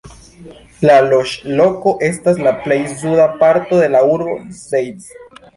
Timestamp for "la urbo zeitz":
3.97-5.17